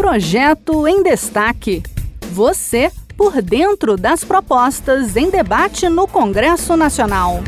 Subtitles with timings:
[0.00, 1.82] Projeto em Destaque.
[2.32, 7.40] Você por dentro das propostas em debate no Congresso Nacional.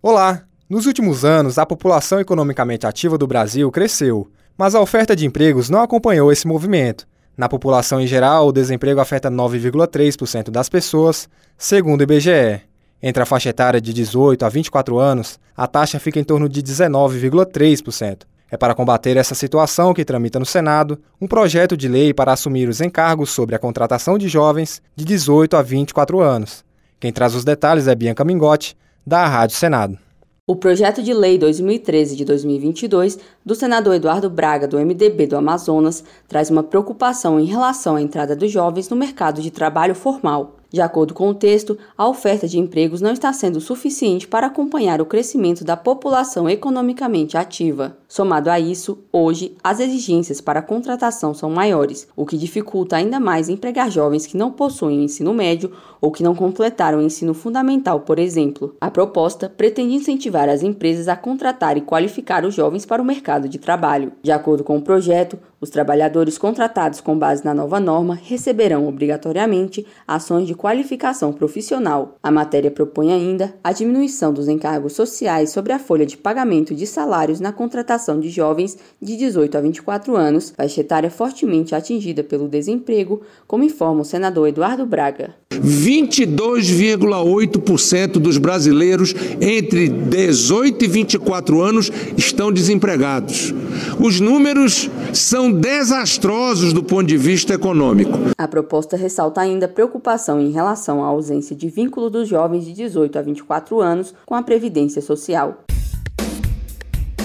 [0.00, 0.44] Olá!
[0.70, 5.68] Nos últimos anos, a população economicamente ativa do Brasil cresceu, mas a oferta de empregos
[5.68, 7.04] não acompanhou esse movimento.
[7.36, 11.28] Na população em geral, o desemprego afeta 9,3% das pessoas,
[11.58, 12.60] segundo o IBGE.
[13.02, 16.62] Entre a faixa etária de 18 a 24 anos, a taxa fica em torno de
[16.62, 18.18] 19,3%.
[18.50, 22.68] É para combater essa situação que tramita no Senado um projeto de lei para assumir
[22.68, 26.64] os encargos sobre a contratação de jovens de 18 a 24 anos.
[27.00, 29.98] Quem traz os detalhes é Bianca Mingotti, da Rádio Senado.
[30.46, 36.04] O projeto de lei 2013 de 2022 do senador Eduardo Braga, do MDB do Amazonas,
[36.28, 40.56] traz uma preocupação em relação à entrada dos jovens no mercado de trabalho formal.
[40.74, 45.00] De acordo com o texto, a oferta de empregos não está sendo suficiente para acompanhar
[45.00, 47.96] o crescimento da população economicamente ativa.
[48.08, 53.20] Somado a isso, hoje, as exigências para a contratação são maiores, o que dificulta ainda
[53.20, 57.34] mais empregar jovens que não possuem o ensino médio ou que não completaram o ensino
[57.34, 58.74] fundamental, por exemplo.
[58.80, 63.48] A proposta pretende incentivar as empresas a contratar e qualificar os jovens para o mercado
[63.48, 64.10] de trabalho.
[64.22, 69.86] De acordo com o projeto, os trabalhadores contratados com base na nova norma receberão obrigatoriamente
[70.06, 72.16] ações de qualificação profissional.
[72.22, 76.86] A matéria propõe ainda a diminuição dos encargos sociais sobre a folha de pagamento de
[76.86, 82.48] salários na contratação de jovens de 18 a 24 anos, faixa etária fortemente atingida pelo
[82.48, 85.34] desemprego, como informa o senador Eduardo Braga.
[85.60, 93.52] 22,8% dos brasileiros entre 18 e 24 anos estão desempregados.
[94.00, 98.18] Os números são desastrosos do ponto de vista econômico.
[98.36, 103.18] A proposta ressalta ainda preocupação em relação à ausência de vínculo dos jovens de 18
[103.18, 105.64] a 24 anos com a Previdência Social.